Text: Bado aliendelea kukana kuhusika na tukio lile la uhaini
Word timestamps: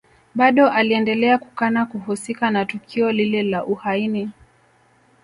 Bado 0.35 0.67
aliendelea 0.69 1.37
kukana 1.37 1.85
kuhusika 1.85 2.51
na 2.51 2.65
tukio 2.65 3.11
lile 3.11 3.43
la 3.43 3.65
uhaini 3.65 4.29